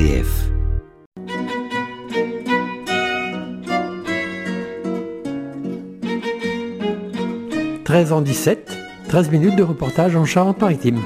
RCF. 0.00 0.50
«13 7.84 8.12
en 8.12 8.22
17, 8.22 8.78
13 9.08 9.30
minutes 9.30 9.56
de 9.56 9.62
reportage 9.62 10.16
en 10.16 10.24
Charente-Maritime. 10.24 11.00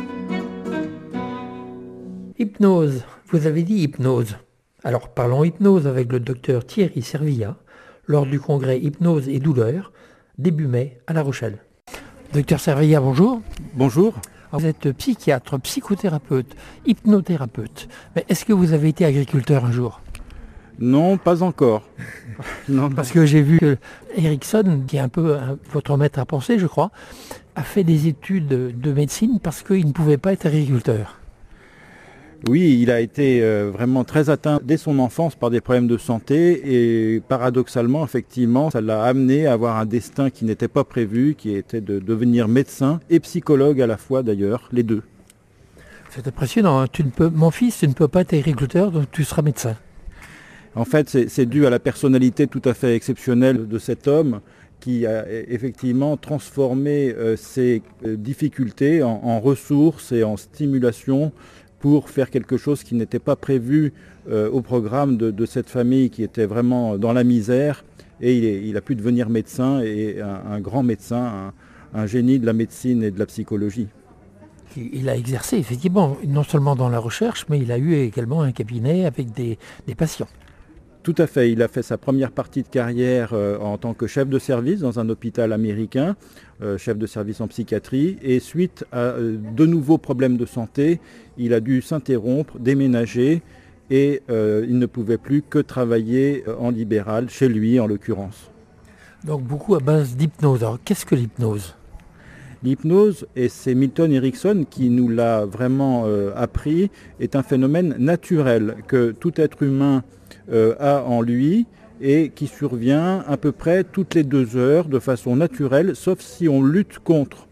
Hypnose, 2.39 3.03
vous 3.29 3.47
avez 3.49 3.65
dit 3.65 3.83
hypnose. 3.83 4.37
Alors 4.85 5.09
parlons 5.09 5.43
hypnose 5.45 5.89
avec 5.89 6.13
le 6.13 6.21
docteur 6.21 6.65
Thierry 6.65 7.03
Servilla 7.03 7.57
lors 8.07 8.27
du 8.27 8.39
congrès 8.39 8.79
Hypnose 8.79 9.29
et 9.29 9.41
douleur 9.41 9.93
début 10.39 10.69
mai 10.69 11.01
à 11.07 11.15
La 11.15 11.23
Rochelle. 11.23 11.59
Docteur 12.33 12.61
Servilla, 12.61 13.01
bonjour. 13.01 13.41
Bonjour. 13.75 14.15
Vous 14.57 14.67
êtes 14.67 14.93
psychiatre, 14.93 15.59
psychothérapeute, 15.61 16.55
hypnothérapeute. 16.87 17.89
Mais 18.15 18.25
est-ce 18.29 18.45
que 18.45 18.53
vous 18.53 18.73
avez 18.73 18.89
été 18.89 19.05
agriculteur 19.05 19.65
un 19.65 19.73
jour? 19.73 20.01
Non, 20.79 21.17
pas 21.19 21.43
encore. 21.43 21.83
non, 22.69 22.91
Parce 22.91 23.11
que 23.11 23.27
j'ai 23.27 23.43
vu 23.43 23.59
que 23.59 23.77
Erickson, 24.17 24.83
qui 24.87 24.97
est 24.97 25.01
un 25.01 25.09
peu 25.09 25.37
votre 25.73 25.97
maître 25.97 26.19
à 26.19 26.25
penser, 26.25 26.59
je 26.59 26.67
crois, 26.67 26.91
a 27.57 27.63
fait 27.63 27.85
des 27.85 28.07
études 28.09 28.49
de 28.49 28.93
médecine 28.93 29.39
parce 29.41 29.63
qu'il 29.63 29.87
ne 29.87 29.93
pouvait 29.93 30.19
pas 30.19 30.33
être 30.33 30.47
agriculteur. 30.47 31.19
Oui, 32.47 32.79
il 32.83 32.91
a 32.91 33.01
été 33.01 33.43
euh, 33.43 33.71
vraiment 33.73 34.05
très 34.05 34.29
atteint 34.29 34.61
dès 34.63 34.77
son 34.77 34.99
enfance 34.99 35.35
par 35.35 35.49
des 35.49 35.63
problèmes 35.63 35.87
de 35.87 35.97
santé 35.97 37.15
et 37.15 37.21
paradoxalement, 37.21 38.05
effectivement, 38.05 38.71
ça 38.71 38.83
l'a 38.83 39.03
amené 39.03 39.47
à 39.47 39.55
avoir 39.55 39.79
un 39.79 39.87
destin 39.87 40.29
qui 40.29 40.45
n'était 40.45 40.69
pas 40.69 40.85
prévu, 40.85 41.37
qui 41.37 41.55
était 41.55 41.81
de 41.81 41.99
devenir 41.99 42.47
médecin 42.47 43.01
et 43.09 43.19
psychologue 43.21 43.81
à 43.81 43.87
la 43.87 43.97
fois 43.97 44.23
d'ailleurs, 44.23 44.69
les 44.73 44.83
deux. 44.83 45.03
C'est 46.11 46.29
impressionnant. 46.29 46.81
Hein. 46.81 46.87
Tu 46.93 47.03
ne 47.03 47.11
peux, 47.11 47.31
mon 47.31 47.51
fils, 47.51 47.79
tu 47.79 47.89
ne 47.89 47.95
peux 47.95 48.09
pas 48.09 48.21
être 48.21 48.35
agriculteur, 48.35 48.93
donc 48.93 49.11
tu 49.11 49.25
seras 49.25 49.41
médecin. 49.41 49.77
En 50.75 50.85
fait, 50.85 51.29
c'est 51.29 51.47
dû 51.47 51.67
à 51.67 51.71
la 51.71 51.79
personnalité 51.79 52.47
tout 52.47 52.63
à 52.67 52.75
fait 52.75 52.95
exceptionnelle 52.95 53.69
de 53.69 53.79
cet 53.79 54.07
homme 54.07 54.41
qui 54.81 55.07
a 55.07 55.25
effectivement 55.49 56.19
transformé 56.19 57.11
euh, 57.11 57.37
ses 57.37 57.81
euh, 58.05 58.17
difficultés 58.17 59.03
en 59.03 59.41
ressources 59.41 60.13
et 60.13 60.25
en 60.25 60.37
stimulation 60.37 61.33
pour 61.85 62.09
faire 62.09 62.31
quelque 62.31 62.57
chose 62.57 62.83
qui 62.83 62.95
n'était 62.95 63.19
pas 63.19 63.37
prévu 63.37 63.93
euh, 64.31 64.49
au 64.49 64.63
programme 64.63 65.19
de, 65.19 65.45
cette 65.45 65.69
famille 65.69 66.09
qui 66.09 66.23
était 66.23 66.47
vraiment 66.47 66.97
dans 66.97 67.13
la 67.13 67.25
misère. 67.25 67.85
Et 68.23 68.39
il, 68.67 68.79
a 68.79 68.81
pu 68.81 68.95
devenir 68.95 69.29
médecin 69.29 69.83
et 69.83 70.19
un, 70.23 70.61
grand 70.61 70.83
médecin, 70.83 71.53
un, 71.93 72.07
génie 72.07 72.39
de 72.39 72.47
la 72.47 72.55
médecine 72.55 73.03
et 73.03 73.11
de 73.11 73.19
la 73.19 73.27
psychologie. 73.27 73.89
Il 74.79 75.11
a 75.11 75.15
exercé 75.15 75.59
effectivement, 75.59 76.17
non 76.27 76.43
seulement 76.43 76.75
dans 76.75 76.89
la 76.89 76.99
recherche, 76.99 77.45
mais 77.51 77.59
il 77.59 77.71
a 77.71 77.77
eu 77.77 77.93
également 77.97 78.41
un 78.41 78.53
cabinet 78.53 79.05
avec 79.05 79.35
des 79.35 79.59
patients. 79.95 80.29
Tout 81.05 81.15
à 81.19 81.27
fait. 81.27 81.53
Il 81.53 81.61
a 81.61 81.69
fait 81.69 81.83
sa 81.83 81.99
première 81.99 82.33
partie 82.33 82.63
de 82.63 82.69
carrière 82.69 83.35
euh, 83.35 83.59
en 83.59 83.77
tant 83.77 83.93
que 83.93 84.07
chef 84.07 84.27
de 84.27 84.39
service 84.39 84.81
dans 84.81 84.99
un 84.99 85.11
hôpital 85.11 85.53
américain, 85.53 86.17
euh, 86.63 86.79
chef 86.79 86.97
de 86.97 87.07
service 87.07 87.43
en 87.43 87.47
psychiatrie. 87.47 88.17
Et 88.23 88.41
suite 88.41 88.87
à 88.91 89.01
euh, 89.01 89.37
de 89.55 89.67
nouveaux 89.67 89.99
problèmes 89.99 90.39
de 90.39 90.47
santé, 90.47 91.01
il 91.37 91.53
a 91.53 91.61
dû 91.61 91.83
s'interrompre, 91.83 92.59
déménager 92.59 93.43
et 93.91 94.23
il 94.31 94.79
ne 94.79 94.87
pouvait 94.87 95.19
plus 95.19 95.43
que 95.43 95.59
travailler 95.59 96.43
en 96.59 96.71
libéral, 96.71 97.29
chez 97.29 97.51
lui 97.51 97.79
en 97.79 97.87
l'occurrence. 97.87 98.51
Donc 99.25 99.43
beaucoup 99.43 99.75
à 99.75 99.81
base 99.81 100.17
d'hypnose. 100.17 100.63
Alors 100.63 100.79
qu'est-ce 100.83 101.05
que 101.05 101.15
l'hypnose? 101.15 101.75
L'hypnose, 102.63 103.27
et 103.37 103.51
c'est 103.51 103.75
Milton 103.75 104.11
Erickson 104.11 104.65
qui 104.69 104.89
nous 104.89 105.11
l'a 105.11 105.45
vraiment 105.45 106.07
appris, 106.35 106.91
est 107.21 107.37
un 107.37 107.43
phénomène 107.43 107.95
naturel 107.99 108.77
que 108.89 109.11
tout 109.11 109.39
être 109.39 109.63
humain 109.63 110.03
euh, 110.53 110.75
a 110.79 111.03
en 111.05 111.23
lui 111.23 111.67
et 112.01 112.31
qui 112.35 112.49
survient 112.49 113.25
à 113.27 113.37
peu 113.37 113.51
près 113.51 113.83
toutes 113.83 114.15
les 114.15 114.25
deux 114.25 114.57
heures 114.57 114.89
de 114.89 114.99
façon 114.99 115.37
naturelle, 115.37 115.97
sauf 115.97 116.21
si 116.21 116.49
on 116.49 116.63
lutte 116.63 116.99
contre. 116.99 117.49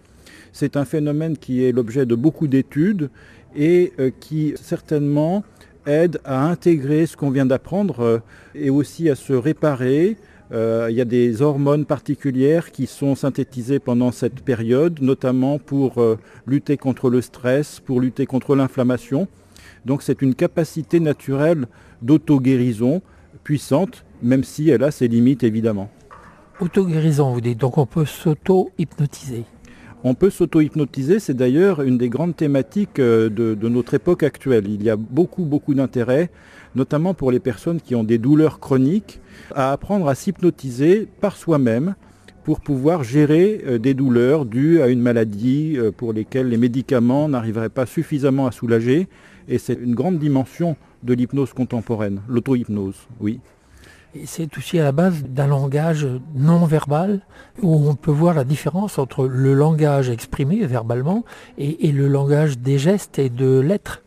C'est 0.52 0.76
un 0.76 0.84
phénomène 0.84 1.38
qui 1.38 1.64
est 1.64 1.72
l'objet 1.72 2.04
de 2.04 2.14
beaucoup 2.14 2.48
d'études 2.48 3.08
et 3.56 3.92
euh, 3.98 4.10
qui 4.20 4.52
certainement 4.60 5.42
aide 5.86 6.20
à 6.24 6.44
intégrer 6.44 7.06
ce 7.06 7.16
qu'on 7.16 7.30
vient 7.30 7.46
d'apprendre 7.46 8.00
euh, 8.00 8.18
et 8.54 8.68
aussi 8.68 9.08
à 9.08 9.14
se 9.14 9.32
réparer. 9.32 10.18
il 10.52 10.94
y 10.94 11.00
a 11.00 11.06
des 11.06 11.40
hormones 11.40 11.86
particulières 11.86 12.72
qui 12.72 12.86
sont 12.86 13.14
synthétisées 13.14 13.78
pendant 13.78 14.12
cette 14.12 14.42
période, 14.42 15.00
notamment 15.00 15.58
pour 15.58 15.92
lutter 16.46 16.76
contre 16.76 17.08
le 17.08 17.22
stress, 17.22 17.80
pour 17.80 18.02
lutter 18.02 18.26
contre 18.26 18.54
l'inflammation. 18.54 19.28
Donc 19.84 20.02
c'est 20.02 20.22
une 20.22 20.34
capacité 20.34 21.00
naturelle 21.00 21.66
d'auto-guérison 22.02 23.02
puissante, 23.44 24.04
même 24.22 24.44
si 24.44 24.70
elle 24.70 24.84
a 24.84 24.90
ses 24.90 25.08
limites 25.08 25.42
évidemment. 25.42 25.90
Auto-guérison, 26.60 27.32
vous 27.32 27.40
dites, 27.40 27.58
donc 27.58 27.78
on 27.78 27.86
peut 27.86 28.04
s'auto-hypnotiser 28.04 29.44
on 30.04 30.14
peut 30.14 30.30
s'auto-hypnotiser, 30.30 31.20
c'est 31.20 31.34
d'ailleurs 31.34 31.80
une 31.80 31.96
des 31.96 32.08
grandes 32.08 32.34
thématiques 32.34 32.98
euh, 32.98 33.28
de, 33.28 33.54
de, 33.54 33.68
notre 33.68 33.94
époque 33.94 34.24
actuelle. 34.24 34.64
Il 34.66 34.82
y 34.82 34.90
a 34.90 34.96
beaucoup, 34.96 35.44
beaucoup 35.44 35.74
d'intérêt, 35.74 36.28
notamment 36.74 37.14
pour 37.14 37.30
les 37.30 37.38
personnes 37.38 37.80
qui 37.80 37.94
ont 37.94 38.02
des 38.02 38.18
douleurs 38.18 38.58
chroniques, 38.58 39.20
à 39.54 39.70
apprendre 39.70 40.08
à 40.08 40.16
s'hypnotiser 40.16 41.06
par 41.20 41.36
soi-même 41.36 41.94
pour 42.42 42.60
pouvoir 42.60 43.04
gérer 43.04 43.62
euh, 43.66 43.78
des 43.78 43.94
douleurs 43.94 44.44
dues 44.44 44.82
à 44.82 44.88
une 44.88 45.00
maladie 45.00 45.74
euh, 45.76 45.92
pour 45.92 46.12
lesquelles 46.12 46.48
les 46.48 46.56
médicaments 46.56 47.28
n'arriveraient 47.28 47.68
pas 47.68 47.86
suffisamment 47.86 48.48
à 48.48 48.52
soulager. 48.52 49.08
Et 49.48 49.58
c'est 49.58 49.74
une 49.74 49.94
grande 49.94 50.18
dimension 50.18 50.76
de 51.02 51.14
l'hypnose 51.14 51.52
contemporaine, 51.52 52.20
l'auto-hypnose, 52.28 52.96
oui. 53.20 53.40
Et 54.14 54.26
c'est 54.26 54.58
aussi 54.58 54.78
à 54.78 54.84
la 54.84 54.92
base 54.92 55.24
d'un 55.24 55.46
langage 55.46 56.06
non 56.34 56.66
verbal 56.66 57.22
où 57.62 57.88
on 57.88 57.94
peut 57.94 58.10
voir 58.10 58.34
la 58.34 58.44
différence 58.44 58.98
entre 58.98 59.26
le 59.26 59.54
langage 59.54 60.10
exprimé 60.10 60.66
verbalement 60.66 61.24
et, 61.56 61.90
le 61.92 62.08
langage 62.08 62.58
des 62.58 62.78
gestes 62.78 63.18
et 63.18 63.30
de 63.30 63.58
l'être. 63.58 64.02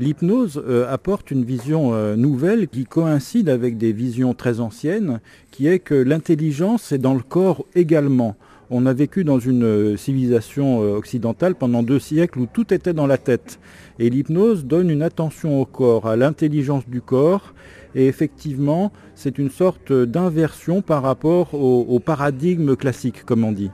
L'hypnose 0.00 0.62
euh, 0.66 0.90
apporte 0.92 1.30
une 1.30 1.44
vision 1.44 1.94
euh, 1.94 2.14
nouvelle 2.14 2.68
qui 2.68 2.84
coïncide 2.84 3.48
avec 3.48 3.78
des 3.78 3.92
visions 3.92 4.34
très 4.34 4.60
anciennes, 4.60 5.20
qui 5.50 5.66
est 5.66 5.78
que 5.78 5.94
l'intelligence 5.94 6.92
est 6.92 6.98
dans 6.98 7.14
le 7.14 7.22
corps 7.22 7.64
également. 7.74 8.36
On 8.70 8.86
a 8.86 8.92
vécu 8.92 9.24
dans 9.24 9.40
une 9.40 9.64
euh, 9.64 9.96
civilisation 9.96 10.78
occidentale 10.78 11.56
pendant 11.56 11.82
deux 11.82 11.98
siècles 11.98 12.38
où 12.38 12.46
tout 12.46 12.72
était 12.72 12.92
dans 12.92 13.08
la 13.08 13.18
tête. 13.18 13.58
Et 13.98 14.10
l'hypnose 14.10 14.64
donne 14.64 14.90
une 14.90 15.02
attention 15.02 15.60
au 15.60 15.64
corps, 15.66 16.06
à 16.06 16.16
l'intelligence 16.16 16.88
du 16.88 17.00
corps. 17.00 17.52
Et 17.94 18.06
effectivement, 18.06 18.92
c'est 19.14 19.38
une 19.38 19.50
sorte 19.50 19.92
d'inversion 19.92 20.82
par 20.82 21.02
rapport 21.02 21.54
au, 21.54 21.98
paradigme 21.98 22.76
classique, 22.76 23.24
comme 23.24 23.44
on 23.44 23.52
dit. 23.52 23.70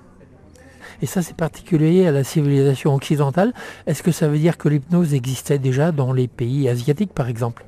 Et 1.02 1.06
ça, 1.06 1.20
c'est 1.22 1.36
particulier 1.36 2.06
à 2.06 2.12
la 2.12 2.24
civilisation 2.24 2.94
occidentale. 2.94 3.52
Est-ce 3.86 4.02
que 4.02 4.12
ça 4.12 4.28
veut 4.28 4.38
dire 4.38 4.56
que 4.56 4.68
l'hypnose 4.68 5.12
existait 5.12 5.58
déjà 5.58 5.92
dans 5.92 6.12
les 6.12 6.26
pays 6.26 6.68
asiatiques, 6.68 7.12
par 7.12 7.28
exemple? 7.28 7.66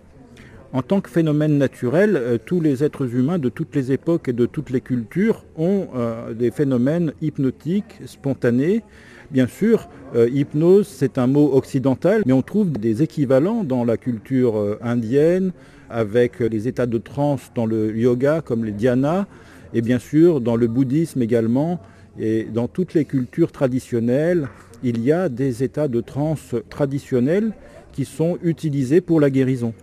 En 0.72 0.82
tant 0.82 1.00
que 1.00 1.08
phénomène 1.08 1.56
naturel, 1.56 2.16
euh, 2.16 2.38
tous 2.44 2.60
les 2.60 2.84
êtres 2.84 3.14
humains 3.14 3.38
de 3.38 3.48
toutes 3.48 3.74
les 3.74 3.90
époques 3.92 4.28
et 4.28 4.32
de 4.32 4.46
toutes 4.46 4.70
les 4.70 4.80
cultures 4.80 5.44
ont 5.56 5.88
euh, 5.96 6.34
des 6.34 6.50
phénomènes 6.50 7.12
hypnotiques, 7.20 8.00
spontanés, 8.06 8.82
Bien 9.30 9.46
sûr, 9.46 9.90
euh, 10.16 10.26
hypnose, 10.30 10.88
c'est 10.88 11.18
un 11.18 11.26
mot 11.26 11.52
occidental, 11.52 12.22
mais 12.24 12.32
on 12.32 12.40
trouve 12.40 12.72
des 12.72 13.02
équivalents 13.02 13.62
dans 13.62 13.84
la 13.84 13.98
culture 13.98 14.78
indienne, 14.80 15.52
avec 15.90 16.40
les 16.40 16.66
états 16.66 16.86
de 16.86 16.96
transe 16.96 17.52
dans 17.54 17.66
le 17.66 17.94
yoga, 17.94 18.40
comme 18.42 18.64
les 18.64 18.72
dhyana, 18.72 19.26
et 19.74 19.82
bien 19.82 19.98
sûr 19.98 20.40
dans 20.40 20.56
le 20.56 20.66
bouddhisme 20.66 21.20
également, 21.20 21.78
et 22.18 22.44
dans 22.44 22.68
toutes 22.68 22.94
les 22.94 23.04
cultures 23.04 23.52
traditionnelles, 23.52 24.48
il 24.82 25.04
y 25.04 25.12
a 25.12 25.28
des 25.28 25.62
états 25.62 25.88
de 25.88 26.00
transe 26.00 26.54
traditionnels 26.70 27.52
qui 27.92 28.06
sont 28.06 28.38
utilisés 28.42 29.02
pour 29.02 29.20
la 29.20 29.28
guérison. 29.28 29.74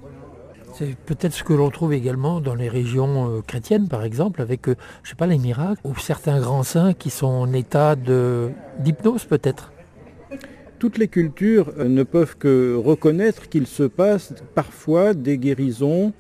C'est 0.77 0.93
peut-être 1.05 1.31
ce 1.31 1.45
que 1.45 1.53
l'on 1.53 1.69
trouve 1.69 1.93
également 1.93 2.41
dans 2.41 2.53
les 2.53 2.67
régions 2.67 3.29
euh, 3.29 3.41
chrétiennes, 3.41 3.87
par 3.87 4.03
exemple, 4.03 4.41
avec, 4.41 4.67
euh, 4.67 4.75
je 5.03 5.11
sais 5.11 5.15
pas, 5.15 5.25
les 5.25 5.37
miracles, 5.37 5.79
ou 5.85 5.95
certains 5.97 6.41
grands 6.41 6.63
saints 6.63 6.91
qui 6.91 7.09
sont 7.09 7.27
en 7.27 7.53
état 7.53 7.95
d'hypnose 7.95 9.23
peut-être. 9.23 9.71
Toutes 10.77 10.97
les 10.97 11.07
cultures 11.07 11.71
euh, 11.77 11.87
ne 11.87 12.03
peuvent 12.03 12.35
que 12.35 12.75
reconnaître 12.75 13.47
qu'il 13.47 13.67
se 13.67 13.83
passe 13.83 14.33
parfois 14.53 15.13
des 15.13 15.37
guérisons 15.37 16.11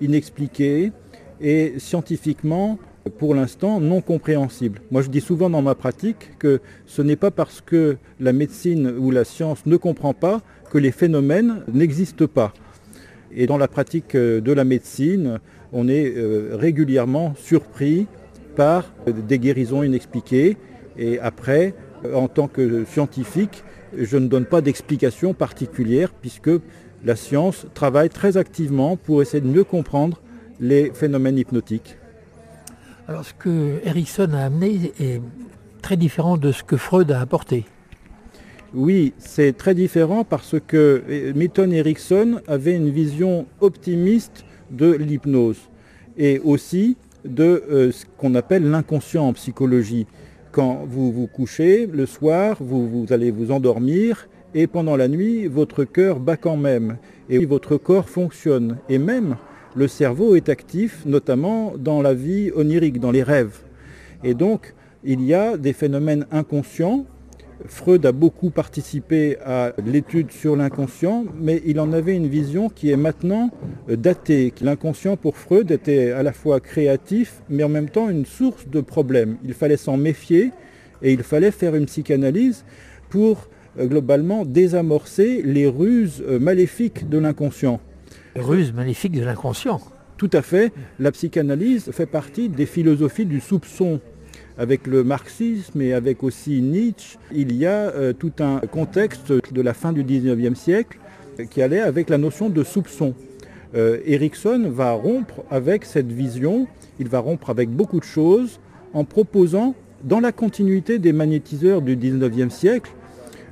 inexpliquées 0.00 0.92
et 1.40 1.74
scientifiquement, 1.78 2.78
pour 3.18 3.34
l'instant, 3.34 3.80
non 3.80 4.00
compréhensibles. 4.00 4.80
Moi, 4.92 5.02
je 5.02 5.08
dis 5.08 5.20
souvent 5.20 5.50
dans 5.50 5.62
ma 5.62 5.74
pratique 5.74 6.38
que 6.38 6.60
ce 6.86 7.02
n'est 7.02 7.16
pas 7.16 7.32
parce 7.32 7.60
que 7.60 7.96
la 8.20 8.32
médecine 8.32 8.94
ou 8.96 9.10
la 9.10 9.24
science 9.24 9.66
ne 9.66 9.76
comprend 9.76 10.14
pas 10.14 10.40
que 10.70 10.78
les 10.78 10.92
phénomènes 10.92 11.64
n'existent 11.66 12.28
pas. 12.28 12.52
Et 13.36 13.46
dans 13.46 13.58
la 13.58 13.68
pratique 13.68 14.14
euh, 14.14 14.40
de 14.40 14.52
la 14.52 14.64
médecine, 14.64 15.40
on 15.72 15.88
est 15.88 16.14
euh, 16.16 16.50
régulièrement 16.52 17.34
surpris 17.36 18.06
par 18.56 18.92
euh, 19.08 19.12
des 19.12 19.38
guérisons 19.38 19.82
inexpliquées. 19.82 20.56
Et 20.96 21.18
après, 21.18 21.74
en 22.14 22.28
tant 22.28 22.46
que 22.46 22.84
scientifique, 22.84 23.64
je 23.96 24.16
ne 24.16 24.28
donne 24.28 24.44
pas 24.44 24.60
d'explication 24.60 25.34
particulière 25.34 26.12
puisque 26.12 26.50
la 27.04 27.16
science 27.16 27.66
travaille 27.74 28.08
très 28.08 28.36
activement 28.36 28.96
pour 28.96 29.20
essayer 29.20 29.40
de 29.40 29.48
mieux 29.48 29.64
comprendre 29.64 30.20
les 30.60 30.92
phénomènes 30.92 31.38
hypnotiques. 31.38 31.96
Alors 33.08 33.24
ce 33.24 33.34
que 33.34 33.80
Erickson 33.84 34.30
a 34.32 34.44
amené 34.44 34.92
est 35.00 35.20
très 35.82 35.96
différent 35.96 36.36
de 36.36 36.52
ce 36.52 36.62
que 36.62 36.76
Freud 36.76 37.10
a 37.10 37.20
apporté. 37.20 37.66
Oui, 38.74 39.12
c'est 39.18 39.56
très 39.56 39.72
différent 39.72 40.24
parce 40.24 40.56
que 40.66 41.32
Milton 41.36 41.72
Erickson 41.72 42.40
avait 42.48 42.74
une 42.74 42.90
vision 42.90 43.46
optimiste 43.60 44.44
de 44.72 44.92
l'hypnose 44.92 45.70
et 46.16 46.40
aussi 46.40 46.96
de 47.24 47.62
euh, 47.70 47.92
ce 47.92 48.04
qu'on 48.18 48.34
appelle 48.34 48.68
l'inconscient 48.68 49.28
en 49.28 49.32
psychologie. 49.32 50.06
Quand 50.50 50.84
vous 50.88 51.12
vous 51.12 51.28
couchez 51.28 51.86
le 51.86 52.04
soir, 52.04 52.56
vous, 52.58 52.88
vous 52.88 53.12
allez 53.12 53.30
vous 53.30 53.52
endormir 53.52 54.28
et 54.54 54.66
pendant 54.66 54.96
la 54.96 55.06
nuit, 55.06 55.46
votre 55.46 55.84
cœur 55.84 56.18
bat 56.18 56.36
quand 56.36 56.56
même 56.56 56.96
et 57.28 57.46
votre 57.46 57.76
corps 57.76 58.08
fonctionne. 58.08 58.78
Et 58.88 58.98
même 58.98 59.36
le 59.76 59.86
cerveau 59.86 60.34
est 60.34 60.48
actif, 60.48 61.04
notamment 61.06 61.74
dans 61.78 62.02
la 62.02 62.12
vie 62.12 62.50
onirique, 62.54 62.98
dans 62.98 63.12
les 63.12 63.22
rêves. 63.22 63.58
Et 64.24 64.34
donc, 64.34 64.74
il 65.04 65.22
y 65.22 65.32
a 65.32 65.56
des 65.56 65.72
phénomènes 65.72 66.26
inconscients. 66.32 67.06
Freud 67.66 68.04
a 68.04 68.12
beaucoup 68.12 68.50
participé 68.50 69.38
à 69.44 69.72
l'étude 69.84 70.30
sur 70.30 70.54
l'inconscient, 70.54 71.24
mais 71.40 71.62
il 71.64 71.80
en 71.80 71.92
avait 71.92 72.14
une 72.14 72.26
vision 72.26 72.68
qui 72.68 72.90
est 72.90 72.96
maintenant 72.96 73.50
datée. 73.88 74.52
L'inconscient 74.60 75.16
pour 75.16 75.36
Freud 75.36 75.70
était 75.70 76.10
à 76.10 76.22
la 76.22 76.32
fois 76.32 76.60
créatif, 76.60 77.42
mais 77.48 77.64
en 77.64 77.68
même 77.68 77.88
temps 77.88 78.10
une 78.10 78.26
source 78.26 78.68
de 78.68 78.80
problèmes. 78.80 79.38
Il 79.44 79.54
fallait 79.54 79.78
s'en 79.78 79.96
méfier 79.96 80.50
et 81.02 81.12
il 81.12 81.22
fallait 81.22 81.50
faire 81.50 81.74
une 81.74 81.86
psychanalyse 81.86 82.64
pour 83.08 83.48
euh, 83.78 83.86
globalement 83.86 84.44
désamorcer 84.44 85.42
les 85.42 85.66
ruses 85.66 86.22
euh, 86.26 86.38
maléfiques 86.38 87.08
de 87.08 87.18
l'inconscient. 87.18 87.80
Ruses 88.36 88.72
maléfiques 88.72 89.12
de 89.12 89.24
l'inconscient 89.24 89.80
Tout 90.16 90.30
à 90.32 90.42
fait. 90.42 90.72
La 90.98 91.12
psychanalyse 91.12 91.90
fait 91.92 92.06
partie 92.06 92.48
des 92.48 92.66
philosophies 92.66 93.26
du 93.26 93.40
soupçon. 93.40 94.00
Avec 94.56 94.86
le 94.86 95.02
marxisme 95.02 95.80
et 95.82 95.92
avec 95.92 96.22
aussi 96.22 96.62
Nietzsche, 96.62 97.18
il 97.32 97.56
y 97.56 97.66
a 97.66 97.90
euh, 97.90 98.12
tout 98.12 98.32
un 98.38 98.60
contexte 98.60 99.32
de 99.32 99.62
la 99.62 99.74
fin 99.74 99.92
du 99.92 100.04
19e 100.04 100.54
siècle 100.54 100.98
qui 101.50 101.62
allait 101.62 101.80
avec 101.80 102.08
la 102.08 102.18
notion 102.18 102.48
de 102.48 102.62
soupçon. 102.62 103.14
Erickson 104.06 104.70
va 104.72 104.92
rompre 104.92 105.42
avec 105.50 105.84
cette 105.84 106.12
vision, 106.12 106.68
il 107.00 107.08
va 107.08 107.18
rompre 107.18 107.50
avec 107.50 107.68
beaucoup 107.68 107.98
de 107.98 108.04
choses 108.04 108.60
en 108.92 109.02
proposant, 109.04 109.74
dans 110.04 110.20
la 110.20 110.30
continuité 110.30 110.98
des 111.00 111.12
magnétiseurs 111.12 111.82
du 111.82 111.96
19e 111.96 112.50
siècle, 112.50 112.92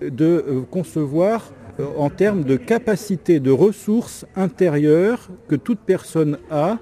de 0.00 0.24
euh, 0.24 0.60
concevoir 0.70 1.52
euh, 1.80 1.86
en 1.96 2.10
termes 2.10 2.44
de 2.44 2.56
capacité, 2.56 3.40
de 3.40 3.50
ressources 3.50 4.26
intérieures 4.36 5.28
que 5.48 5.56
toute 5.56 5.80
personne 5.80 6.38
a 6.50 6.78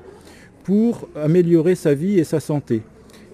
pour 0.64 1.08
améliorer 1.17 1.75
sa 1.75 1.94
vie 1.94 2.19
et 2.19 2.25
sa 2.25 2.40
santé. 2.40 2.82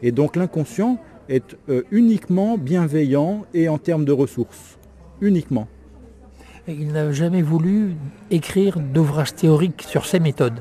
Et 0.07 0.13
donc 0.13 0.37
l'inconscient 0.37 1.01
est 1.29 1.57
euh, 1.69 1.83
uniquement 1.91 2.59
bienveillant 2.59 3.45
et 3.55 3.69
en 3.69 3.77
termes 3.77 4.05
de 4.05 4.13
ressources. 4.13 4.79
Uniquement. 5.21 5.67
il 6.69 6.93
n'a 6.93 7.11
jamais 7.11 7.43
voulu 7.43 7.95
écrire 8.31 8.79
d'ouvrage 8.79 9.35
théorique 9.35 9.83
sur 9.83 10.07
ces 10.07 10.21
méthodes. 10.21 10.61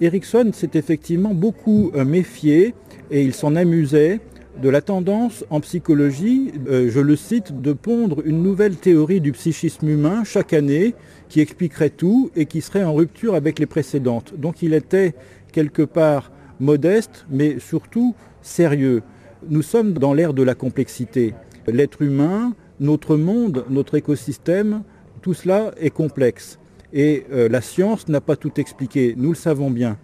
Erickson 0.00 0.52
s'est 0.54 0.70
effectivement 0.74 1.34
beaucoup 1.34 1.90
méfié 2.06 2.74
et 3.10 3.24
il 3.24 3.34
s'en 3.34 3.56
amusait 3.56 4.20
de 4.62 4.68
la 4.68 4.80
tendance 4.80 5.44
en 5.50 5.60
psychologie, 5.60 6.52
euh, 6.68 6.88
je 6.88 7.00
le 7.00 7.16
cite, 7.16 7.60
de 7.60 7.72
pondre 7.72 8.22
une 8.24 8.44
nouvelle 8.44 8.76
théorie 8.76 9.20
du 9.20 9.32
psychisme 9.32 9.88
humain 9.88 10.22
chaque 10.24 10.52
année 10.52 10.94
qui 11.28 11.40
expliquerait 11.40 11.90
tout 11.90 12.30
et 12.36 12.46
qui 12.46 12.60
serait 12.60 12.84
en 12.84 12.94
rupture 12.94 13.34
avec 13.34 13.58
les 13.58 13.66
précédentes. 13.66 14.34
Donc 14.36 14.62
il 14.62 14.74
était 14.74 15.14
quelque 15.52 15.82
part 15.82 16.30
modeste, 16.60 17.26
mais 17.30 17.58
surtout 17.58 18.14
sérieux. 18.42 19.02
Nous 19.48 19.62
sommes 19.62 19.94
dans 19.94 20.14
l'ère 20.14 20.34
de 20.34 20.42
la 20.42 20.54
complexité. 20.54 21.34
L'être 21.66 22.02
humain, 22.02 22.54
notre 22.78 23.16
monde, 23.16 23.64
notre 23.68 23.96
écosystème, 23.96 24.82
tout 25.22 25.34
cela 25.34 25.72
est 25.78 25.90
complexe. 25.90 26.58
Et 26.92 27.24
euh, 27.32 27.48
la 27.48 27.60
science 27.60 28.08
n'a 28.08 28.20
pas 28.20 28.36
tout 28.36 28.60
expliqué, 28.60 29.14
nous 29.16 29.30
le 29.30 29.36
savons 29.36 29.70
bien. 29.70 29.98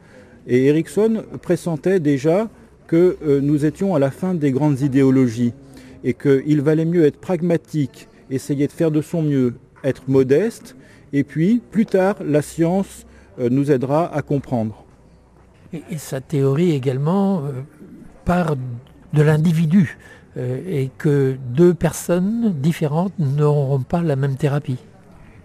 Et 0.47 0.67
Erickson 0.67 1.25
pressentait 1.43 2.01
déjà 2.01 2.49
que 2.87 3.17
euh, 3.25 3.41
nous 3.41 3.65
étions 3.65 3.95
à 3.95 3.99
la 3.99 4.11
fin 4.11 4.35
des 4.35 4.53
grandes 4.53 4.81
idéologies 4.81 5.53
et 6.05 6.15
qu'il 6.15 6.61
valait 6.61 6.85
mieux 6.85 7.05
être 7.05 7.19
pragmatique, 7.19 8.09
essayer 8.31 8.69
de 8.69 8.73
faire 8.73 8.93
de 8.93 9.03
son 9.03 9.23
mieux, 9.23 9.55
être 9.83 10.05
modeste, 10.09 10.77
et 11.13 11.25
puis 11.25 11.61
plus 11.71 11.87
tard, 11.87 12.17
la 12.25 12.43
science 12.43 13.07
euh, 13.41 13.49
nous 13.51 13.73
aidera 13.73 14.15
à 14.15 14.23
comprendre. 14.23 14.86
Et, 15.91 15.99
sa 15.99 16.21
théorie 16.21 16.73
également 16.73 17.39
euh, 17.39 17.63
part 18.25 18.57
de 19.13 19.23
l'individu 19.23 19.97
et 20.39 20.91
que 20.99 21.39
deux 21.55 21.73
personnes 21.73 22.53
différentes 22.61 23.15
n'auront 23.19 23.81
pas 23.81 24.03
la 24.03 24.17
même 24.17 24.37
thérapie. 24.37 24.77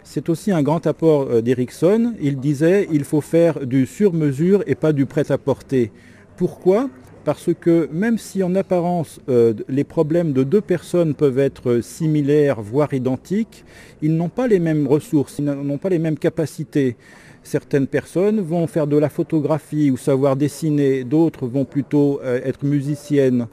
C'est 0.04 0.28
aussi 0.28 0.51
un 0.51 0.62
grand 0.62 0.86
apport 0.86 1.42
d'Erickson. 1.42 2.13
Il 2.19 2.42
disait 2.42 2.89
il 2.92 3.06
faut 3.06 3.22
faire 3.22 3.66
du 3.66 3.86
sur-mesure 3.86 4.63
et 4.68 4.75
pas 4.75 4.92
du 4.92 5.06
prêt-à-porter. 5.06 5.94
Pourquoi? 6.36 6.89
Parce 7.24 7.54
que 7.54 7.88
même 7.92 8.18
si 8.18 8.42
en 8.42 8.56
apparence 8.56 9.19
euh, 9.30 9.54
les 9.69 9.83
problèmes 9.83 10.33
de 10.33 10.44
deux 10.44 10.62
personnes 10.62 11.13
peuvent 11.13 11.38
être 11.38 11.81
similaires, 11.81 12.62
voire 12.62 12.94
identiques, 12.94 13.63
ils 14.01 14.16
n'ont 14.16 14.30
pas 14.30 14.48
les 14.48 14.60
mêmes 14.60 14.88
ressources, 14.88 15.36
ils 15.38 15.45
n'ont 15.45 15.78
pas 15.78 15.89
les 15.89 16.00
mêmes 16.00 16.18
capacités. 16.18 16.95
Certaines 17.43 17.88
personnes 17.88 18.39
vont 18.39 18.67
faire 18.67 18.88
de 18.88 18.97
la 18.97 19.09
photographie 19.09 19.91
ou 19.91 19.97
savoir 19.97 20.35
dessiner, 20.35 21.03
d'autres 21.03 21.47
vont 21.47 21.65
plutôt 21.65 22.19
euh, 22.23 22.39
être 22.43 22.63
musiciennes 22.63 23.47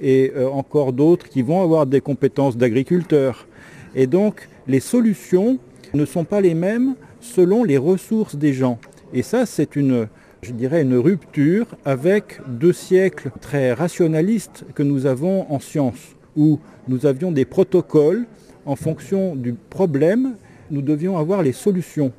et 0.00 0.32
euh, 0.36 0.48
encore 0.48 0.92
d'autres 0.92 1.28
qui 1.28 1.42
vont 1.42 1.62
avoir 1.62 1.86
des 1.86 2.00
compétences 2.00 2.56
d'agriculteur. 2.56 3.46
Et 3.94 4.06
donc 4.06 4.48
les 4.66 4.80
solutions 4.80 5.58
ne 5.94 6.04
sont 6.04 6.24
pas 6.24 6.40
les 6.40 6.54
mêmes 6.54 6.94
selon 7.20 7.64
les 7.64 7.78
ressources 7.78 8.36
des 8.36 8.52
gens. 8.52 8.78
Et 9.12 9.22
ça, 9.22 9.44
c'est 9.44 9.76
une, 9.76 10.08
je 10.42 10.52
dirais, 10.52 10.82
une 10.82 10.96
rupture 10.96 11.66
avec 11.84 12.40
deux 12.46 12.72
siècles 12.72 13.30
très 13.40 13.72
rationalistes 13.72 14.64
que 14.74 14.82
nous 14.82 15.06
avons 15.06 15.50
en 15.52 15.60
science, 15.60 16.16
où 16.36 16.58
nous 16.88 17.06
avions 17.06 17.30
des 17.30 17.44
protocoles 17.44 18.26
en 18.64 18.76
fonction 18.76 19.34
du 19.34 19.54
problème, 19.54 20.36
nous 20.70 20.82
devions 20.82 21.18
avoir 21.18 21.42
les 21.42 21.52
solutions. 21.52 22.12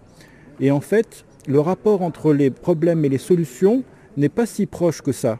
Et 0.60 0.72
en 0.72 0.81
fait, 0.81 1.25
le 1.48 1.60
rapport 1.60 2.01
entre 2.01 2.33
les 2.33 2.50
problèmes 2.50 3.03
et 3.05 3.10
les 3.10 3.17
solutions 3.17 3.83
n'est 4.17 4.29
pas 4.29 4.45
si 4.45 4.65
proche 4.65 5.01
que 5.01 5.12
ça. 5.12 5.39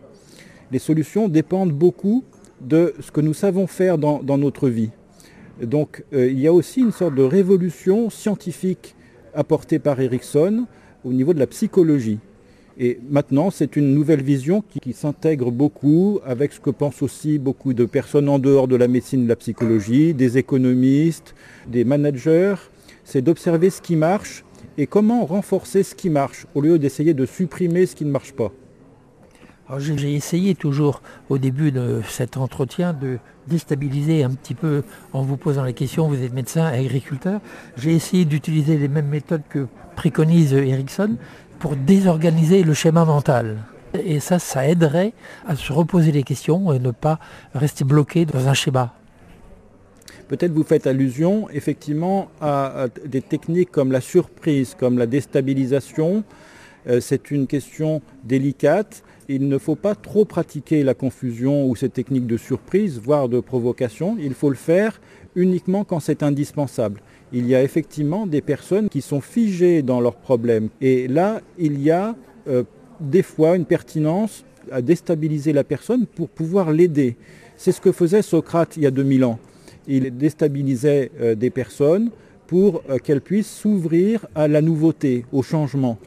Les 0.72 0.80
solutions 0.80 1.28
dépendent 1.28 1.72
beaucoup 1.72 2.24
de 2.62 2.94
ce 3.00 3.12
que 3.12 3.22
nous 3.22 3.34
savons 3.34 3.68
faire 3.68 3.98
dans, 3.98 4.38
notre 4.38 4.70
vie. 4.70 4.90
Donc 5.62 6.04
euh, 6.14 6.30
il 6.30 6.40
y 6.40 6.48
a 6.48 6.54
aussi 6.54 6.82
une 6.82 6.92
sorte 6.92 7.16
de 7.16 7.24
révolution 7.24 8.10
scientifique 8.10 8.96
apportée 9.36 9.80
par 9.80 10.00
Erickson 10.00 10.66
au 11.04 11.14
niveau 11.14 11.34
de 11.34 11.40
la 11.40 11.48
psychologie. 11.48 12.20
Et 12.80 13.00
maintenant, 13.08 13.52
c'est 13.52 13.76
une 13.76 13.94
nouvelle 13.94 14.24
vision 14.24 14.64
qui, 14.82 14.94
s'intègre 14.94 15.52
beaucoup 15.52 16.20
avec 16.26 16.54
ce 16.54 16.60
que 16.60 16.72
pensent 16.72 17.04
aussi 17.04 17.38
beaucoup 17.38 17.74
de 17.74 17.86
personnes 17.86 18.28
en 18.28 18.40
dehors 18.40 18.68
de 18.68 18.76
la 18.76 18.88
médecine 18.88 19.26
de 19.26 19.30
la 19.30 19.36
psychologie, 19.36 20.16
des 20.16 20.40
économistes, 20.40 21.36
des 21.68 21.84
managers. 21.84 22.56
C'est 23.04 23.22
d'observer 23.22 23.70
ce 23.70 23.80
qui 23.80 23.96
marche 23.96 24.44
et 24.78 24.88
comment 24.88 25.26
renforcer 25.26 25.84
ce 25.84 25.96
qui 25.96 26.10
marche 26.10 26.48
au 26.56 26.62
lieu 26.62 26.80
d'essayer 26.80 27.14
de 27.14 27.26
supprimer 27.26 27.86
ce 27.86 27.96
qui 27.96 28.06
ne 28.06 28.12
marche 28.12 28.34
pas? 28.34 28.52
J'ai 29.80 30.14
essayé 30.14 30.56
toujours 30.56 31.02
au 31.30 31.38
début 31.38 31.72
de 31.72 32.02
cet 32.08 32.38
entretien 32.38 32.94
de 32.94 33.18
déstabiliser 33.48 34.24
un 34.24 34.32
petit 34.32 34.54
peu 34.54 34.84
en 35.14 35.22
vous 35.22 35.38
posant 35.38 35.64
les 35.64 35.74
questions. 35.74 36.08
Vous 36.08 36.22
êtes 36.22 36.34
médecin 36.34 36.72
et 36.74 36.80
agriculteur. 36.80 37.40
J'ai 37.78 37.96
essayé 37.96 38.26
d'utiliser 38.26 38.78
les 38.78 38.88
mêmes 38.88 39.08
méthodes 39.08 39.42
que 39.50 39.68
préconise 39.96 40.54
Erickson, 40.54 41.16
pour 41.60 41.76
désorganiser 41.76 42.64
le 42.64 42.74
schéma 42.74 43.06
mental. 43.06 43.58
Et 43.94 44.20
ça, 44.20 44.38
ça 44.38 44.68
aiderait 44.68 45.14
à 45.48 45.56
se 45.56 45.72
reposer 45.72 46.12
les 46.12 46.24
questions 46.24 46.74
et 46.74 46.80
ne 46.80 46.92
pas 46.92 47.20
rester 47.54 47.84
bloqué 47.86 48.26
dans 48.26 48.48
un 48.48 48.54
schéma. 48.54 48.94
Peut-être 50.28 50.54
vous 50.54 50.64
faites 50.64 50.88
allusion 50.88 51.50
effectivement 51.50 52.30
à, 52.42 52.88
des 53.06 53.22
techniques 53.22 53.72
comme 53.72 53.92
la 53.92 54.02
surprise, 54.02 54.76
comme 54.78 54.98
la 54.98 55.06
déstabilisation. 55.06 56.24
Euh, 56.88 57.00
c'est 57.00 57.32
une 57.32 57.48
question 57.48 58.02
délicate. 58.24 59.04
Il 59.30 59.48
ne 59.48 59.58
faut 59.58 59.76
pas 59.76 59.96
trop 59.96 60.26
pratiquer 60.26 60.84
la 60.84 60.94
confusion 60.94 61.68
ou 61.68 61.76
ces 61.76 61.90
techniques 61.90 62.28
de 62.28 62.38
surprise, 62.38 63.00
voire 63.02 63.30
de 63.30 63.40
provocation. 63.40 64.18
Il 64.20 64.34
faut 64.34 64.50
le 64.50 64.56
faire 64.56 65.00
uniquement 65.36 65.84
quand 65.84 66.00
c'est 66.00 66.24
indispensable 66.24 67.02
il 67.34 67.48
y 67.48 67.56
a 67.56 67.64
effectivement 67.64 68.28
des 68.28 68.42
personnes 68.42 68.88
qui 68.90 69.02
sont 69.02 69.20
figées 69.20 69.82
dans 69.82 70.00
leurs 70.00 70.16
problèmes. 70.16 70.70
Et 70.80 71.08
là, 71.08 71.42
il 71.58 71.82
y 71.82 71.90
a 71.90 72.16
euh, 72.48 72.64
des 73.00 73.24
fois 73.24 73.56
une 73.56 73.66
pertinence 73.66 74.46
à 74.72 74.82
déstabiliser 74.82 75.52
la 75.52 75.64
personne 75.64 76.06
pour 76.06 76.30
pouvoir 76.30 76.72
l'aider. 76.72 77.18
C'est 77.58 77.72
ce 77.72 77.82
que 77.82 77.92
faisait 77.92 78.22
Socrate 78.22 78.78
il 78.78 78.84
y 78.84 78.86
a 78.86 78.92
2000 78.92 79.26
ans. 79.26 79.40
Il 79.88 80.16
déstabilisait 80.18 81.12
euh, 81.20 81.36
des 81.36 81.50
personnes 81.50 82.12
pour 82.48 82.84
qu'elle 83.04 83.22
puisse 83.22 83.50
s'ouvrir 83.50 84.28
à 84.36 84.48
la 84.48 84.62
nouveauté, 84.62 85.26
au 85.32 85.42
changement. 85.42 85.98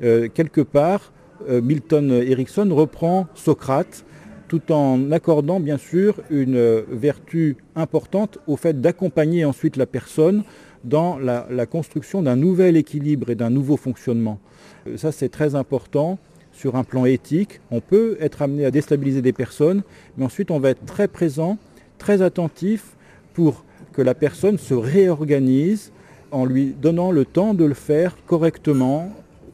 quelque 0.00 0.62
part, 0.62 1.12
Milton 1.46 2.12
Erickson 2.12 2.68
reprend 2.72 3.26
Socrate 3.34 4.04
tout 4.48 4.72
en 4.72 5.10
accordant 5.10 5.60
bien 5.60 5.76
sûr 5.76 6.14
une 6.30 6.82
vertu 6.88 7.56
importante 7.74 8.38
au 8.46 8.56
fait 8.56 8.80
d'accompagner 8.80 9.44
ensuite 9.44 9.76
la 9.76 9.86
personne 9.86 10.44
dans 10.84 11.18
la, 11.18 11.66
construction 11.66 12.22
d'un 12.22 12.36
nouvel 12.36 12.76
équilibre 12.76 13.30
et 13.30 13.34
d'un 13.34 13.50
nouveau 13.50 13.76
fonctionnement. 13.76 14.38
Euh, 14.86 14.96
ça 14.96 15.12
c'est 15.12 15.28
très 15.28 15.54
important 15.54 16.18
sur 16.52 16.76
un 16.76 16.84
plan 16.84 17.04
éthique. 17.06 17.60
On 17.70 17.80
peut 17.80 18.16
être 18.20 18.42
amené 18.42 18.64
à 18.64 18.70
déstabiliser 18.70 19.22
des 19.22 19.32
personnes, 19.32 19.82
mais 20.16 20.24
ensuite 20.24 20.50
on 20.50 20.58
va 20.58 20.70
être 20.70 20.84
très 20.84 21.08
présent, 21.08 21.56
très 21.98 22.20
attentif 22.22 22.96
pour 23.34 23.64
que 23.92 24.02
la 24.02 24.14
personne 24.14 24.58
se 24.58 24.74
réorganise 24.74 25.92
en 26.30 26.44
lui 26.44 26.74
donnant 26.80 27.10
le 27.10 27.24
temps 27.24 27.54
de 27.54 27.64
le 27.64 27.74
faire 27.74 28.16
correctement 28.26 29.12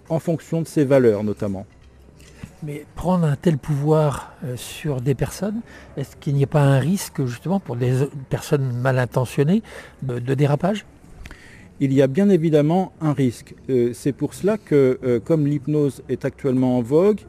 en 0.08 0.18
fonction 0.18 0.62
de 0.62 0.66
ses 0.66 0.85
valeurs 0.85 1.25
notamment. 1.25 1.66
Mais 2.62 2.85
prendre 2.97 3.25
un 3.25 3.37
tel 3.37 3.56
pouvoir 3.56 4.35
euh, 4.44 4.56
sur 4.56 5.00
des 5.00 5.14
personnes, 5.14 5.61
est-ce 5.97 6.16
qu'il 6.16 6.35
n'y 6.35 6.42
a 6.42 6.49
pas 6.49 6.62
un 6.62 6.80
risque 6.80 7.25
justement 7.25 7.61
pour 7.61 7.76
des 7.76 7.92
personnes 8.30 8.73
mal 8.73 8.99
intentionnées 8.99 9.62
de, 10.02 10.35
dérapage? 10.35 10.85
Il 11.78 11.92
y 11.92 12.02
a 12.02 12.08
bien 12.08 12.28
évidemment 12.28 12.92
un 13.00 13.12
risque. 13.12 13.54
Euh, 13.70 13.92
c'est 13.94 14.12
pour 14.12 14.35
cela 14.35 14.58
que, 14.58 14.99
euh, 15.04 15.20
comme 15.20 15.47
l'hypnose 15.47 16.02
est 16.08 16.25
actuellement 16.25 16.78
en 16.78 16.82
vogue, 16.82 17.20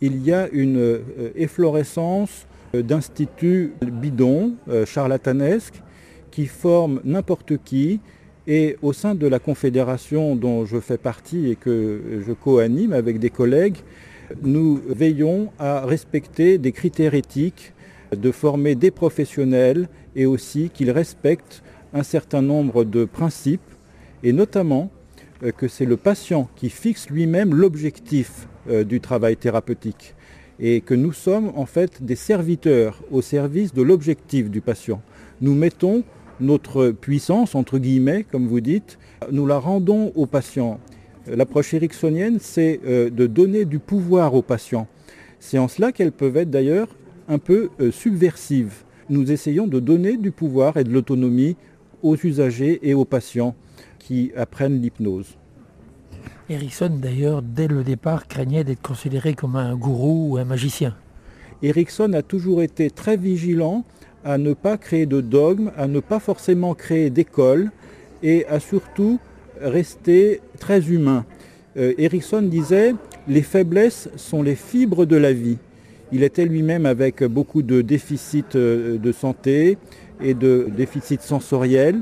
il 0.00 0.22
y 0.22 0.32
a 0.32 0.48
une 0.50 1.00
efflorescence 1.36 2.46
d'instituts 2.74 3.72
bidons, 3.80 4.52
charlatanesques, 4.84 5.82
qui 6.36 6.44
forment 6.44 7.00
n'importe 7.02 7.56
qui. 7.64 7.98
Et 8.46 8.76
au 8.82 8.92
sein 8.92 9.14
de 9.14 9.26
la 9.26 9.38
confédération 9.38 10.36
dont 10.36 10.66
je 10.66 10.78
fais 10.80 10.98
partie 10.98 11.50
et 11.50 11.56
que 11.56 12.22
je 12.26 12.32
co-anime 12.32 12.92
avec 12.92 13.18
des 13.18 13.30
collègues, 13.30 13.78
nous 14.42 14.78
veillons 14.86 15.48
à 15.58 15.86
respecter 15.86 16.58
des 16.58 16.72
critères 16.72 17.14
éthiques, 17.14 17.72
de 18.14 18.30
former 18.30 18.74
des 18.74 18.90
professionnels 18.90 19.88
et 20.14 20.26
aussi 20.26 20.68
qu'ils 20.68 20.90
respectent 20.90 21.62
un 21.94 22.02
certain 22.02 22.42
nombre 22.42 22.84
de 22.84 23.06
principes 23.06 23.70
et 24.22 24.34
notamment 24.34 24.90
euh, 25.42 25.52
que 25.52 25.68
c'est 25.68 25.86
le 25.86 25.96
patient 25.96 26.50
qui 26.54 26.68
fixe 26.68 27.08
lui-même 27.08 27.54
l'objectif 27.54 28.46
euh, 28.68 28.84
du 28.84 29.00
travail 29.00 29.38
thérapeutique 29.38 30.14
et 30.60 30.82
que 30.82 30.94
nous 30.94 31.12
sommes 31.12 31.50
en 31.56 31.66
fait 31.66 32.02
des 32.02 32.14
serviteurs 32.16 33.02
au 33.10 33.22
service 33.22 33.72
de 33.72 33.80
l'objectif 33.82 34.50
du 34.50 34.60
patient. 34.60 35.00
Nous 35.40 35.54
mettons 35.54 36.04
notre 36.40 36.90
puissance, 36.90 37.54
entre 37.54 37.78
guillemets, 37.78 38.24
comme 38.24 38.46
vous 38.46 38.60
dites, 38.60 38.98
nous 39.30 39.46
la 39.46 39.58
rendons 39.58 40.12
au 40.14 40.26
patient. 40.26 40.78
L'approche 41.26 41.74
ericksonienne, 41.74 42.38
c'est 42.40 42.80
euh, 42.86 43.10
de 43.10 43.26
donner 43.26 43.64
du 43.64 43.78
pouvoir 43.78 44.34
aux 44.34 44.42
patients. 44.42 44.86
C'est 45.40 45.58
en 45.58 45.68
cela 45.68 45.92
qu'elles 45.92 46.12
peuvent 46.12 46.36
être 46.36 46.50
d'ailleurs 46.50 46.88
un 47.28 47.38
peu 47.38 47.70
euh, 47.80 47.90
subversives. 47.90 48.84
Nous 49.08 49.32
essayons 49.32 49.66
de 49.66 49.80
donner 49.80 50.16
du 50.16 50.30
pouvoir 50.30 50.76
et 50.76 50.84
de 50.84 50.92
l'autonomie 50.92 51.56
aux 52.02 52.16
usagers 52.16 52.78
et 52.82 52.94
aux 52.94 53.04
patients 53.04 53.54
qui 53.98 54.30
apprennent 54.36 54.80
l'hypnose. 54.80 55.36
Erickson, 56.48 56.98
d'ailleurs, 57.02 57.42
dès 57.42 57.66
le 57.66 57.82
départ, 57.82 58.28
craignait 58.28 58.62
d'être 58.62 58.82
considéré 58.82 59.34
comme 59.34 59.56
un 59.56 59.74
gourou 59.74 60.32
ou 60.32 60.36
un 60.36 60.44
magicien. 60.44 60.94
Erickson 61.62 62.12
a 62.12 62.22
toujours 62.22 62.62
été 62.62 62.90
très 62.90 63.16
vigilant 63.16 63.84
à 64.26 64.38
ne 64.38 64.54
pas 64.54 64.76
créer 64.76 65.06
de 65.06 65.20
dogmes, 65.20 65.70
à 65.76 65.86
ne 65.86 66.00
pas 66.00 66.18
forcément 66.18 66.74
créer 66.74 67.10
d'école 67.10 67.70
et 68.24 68.44
à 68.46 68.58
surtout 68.58 69.20
rester 69.60 70.40
très 70.58 70.88
humain. 70.90 71.24
Euh, 71.76 71.94
Erickson 71.96 72.42
disait 72.42 72.94
les 73.28 73.42
faiblesses 73.42 74.08
sont 74.16 74.42
les 74.42 74.56
fibres 74.56 75.06
de 75.06 75.16
la 75.16 75.32
vie. 75.32 75.58
Il 76.10 76.24
était 76.24 76.44
lui-même 76.44 76.86
avec 76.86 77.22
beaucoup 77.22 77.62
de 77.62 77.82
déficits 77.82 78.56
euh, 78.56 78.98
de 78.98 79.12
santé 79.12 79.78
et 80.20 80.34
de 80.34 80.66
déficits 80.76 81.18
sensoriels 81.20 82.00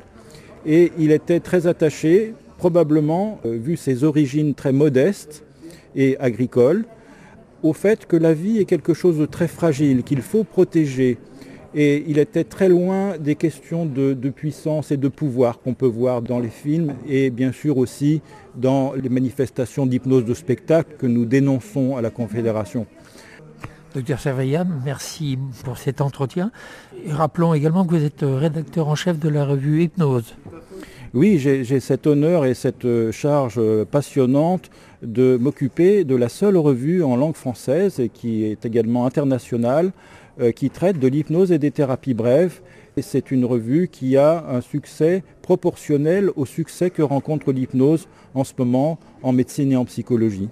et 0.64 0.92
il 0.98 1.12
était 1.12 1.40
très 1.40 1.66
attaché, 1.66 2.32
probablement 2.56 3.38
euh, 3.44 3.58
vu 3.62 3.76
ses 3.76 4.02
origines 4.02 4.54
très 4.54 4.72
modestes 4.72 5.44
et 5.94 6.16
agricoles, 6.18 6.86
au 7.62 7.74
fait 7.74 8.06
que 8.06 8.16
la 8.16 8.32
vie 8.32 8.58
est 8.58 8.64
quelque 8.64 8.94
chose 8.94 9.18
de 9.18 9.26
très 9.26 9.48
fragile, 9.48 10.04
qu'il 10.04 10.22
faut 10.22 10.44
protéger, 10.44 11.18
et 11.74 12.04
il 12.06 12.18
était 12.18 12.44
très 12.44 12.68
loin 12.68 13.18
des 13.18 13.34
questions 13.34 13.84
de, 13.84 14.14
puissance 14.30 14.90
et 14.90 14.96
de 14.96 15.08
pouvoir 15.08 15.60
qu'on 15.60 15.74
peut 15.74 15.86
voir 15.86 16.22
dans 16.22 16.38
les 16.38 16.48
films 16.48 16.94
et 17.08 17.30
bien 17.30 17.52
sûr 17.52 17.78
aussi 17.78 18.22
dans 18.54 18.92
les 18.92 19.08
manifestations 19.08 19.86
d'hypnose 19.86 20.24
de 20.24 20.34
spectacle 20.34 20.94
que 20.98 21.06
nous 21.06 21.24
dénonçons 21.24 21.96
à 21.96 22.02
la 22.02 22.10
Confédération. 22.10 22.86
Docteur 23.94 24.18
Serveillat, 24.18 24.64
merci 24.84 25.38
pour 25.64 25.78
cet 25.78 26.00
entretien. 26.00 26.50
Et 27.06 27.12
rappelons 27.12 27.54
également 27.54 27.84
que 27.84 27.94
vous 27.94 28.04
êtes 28.04 28.24
rédacteur 28.24 28.88
en 28.88 28.96
chef 28.96 29.18
de 29.18 29.28
la 29.28 29.44
revue 29.44 29.82
Hypnose. 29.82 30.34
Oui, 31.12 31.38
j'ai 31.38 31.78
cet 31.78 32.08
honneur 32.08 32.44
et 32.44 32.54
cette 32.54 33.12
charge 33.12 33.60
passionnante 33.84 34.68
de 35.02 35.36
m'occuper 35.40 36.02
de 36.02 36.16
la 36.16 36.28
seule 36.28 36.56
revue 36.56 37.04
en 37.04 37.14
langue 37.14 37.36
française 37.36 38.00
et 38.00 38.08
qui 38.08 38.44
est 38.44 38.66
également 38.66 39.06
internationale 39.06 39.86
euh, 39.86 39.90
qui 40.56 40.70
traite 40.70 40.98
de 40.98 41.08
l'hypnose 41.08 41.52
et 41.52 41.58
des 41.58 41.70
thérapies 41.70 42.14
brèves. 42.14 42.60
C'est 43.00 43.30
une 43.30 43.44
revue 43.44 43.88
qui 43.88 44.16
a 44.16 44.44
un 44.48 44.60
succès 44.60 45.22
proportionnel 45.42 46.30
au 46.36 46.46
succès 46.46 46.90
que 46.90 47.02
rencontre 47.02 47.52
l'hypnose 47.52 48.08
en 48.34 48.44
ce 48.44 48.52
moment 48.58 48.98
en 49.22 49.32
médecine 49.32 49.72
et 49.72 49.76
en 49.76 49.84
psychologie. 49.84 50.48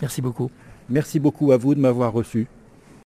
Merci 0.00 0.20
beaucoup. 0.20 0.50
Merci 0.88 1.18
beaucoup 1.20 1.52
à 1.52 1.56
vous 1.56 1.74
de 1.74 1.80
m'avoir 1.80 2.12
reçu. 2.12 2.46